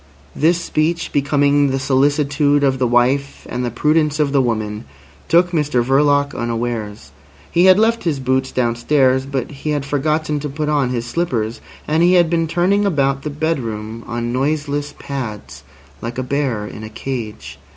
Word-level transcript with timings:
This 0.35 0.59
speech, 0.59 1.13
becoming 1.13 1.67
the 1.69 1.77
solicitude 1.77 2.63
of 2.63 2.79
the 2.79 2.87
wife 2.87 3.45
and 3.47 3.63
the 3.63 3.69
prudence 3.69 4.19
of 4.19 4.31
the 4.31 4.41
woman, 4.41 4.85
took 5.27 5.51
Mr 5.51 5.83
Verloc 5.83 6.33
unawares. 6.33 7.11
He 7.51 7.65
had 7.65 7.77
left 7.77 8.03
his 8.03 8.19
boots 8.19 8.51
downstairs, 8.51 9.27
but 9.27 9.51
he 9.51 9.69
had 9.69 9.85
forgotten 9.85 10.39
to 10.39 10.49
put 10.49 10.69
on 10.69 10.89
his 10.89 11.05
slippers, 11.05 11.61
and 11.87 12.01
he 12.01 12.13
had 12.13 12.31
been 12.31 12.47
turning 12.47 12.83
about 12.83 13.21
the 13.21 13.29
bedroom 13.29 14.03
on 14.07 14.33
noiseless 14.33 14.95
pads 14.97 15.61
like 16.01 16.17
a 16.17 16.23
bear 16.23 16.65
in 16.65 16.83
a 16.83 16.89
cage. 16.89 17.59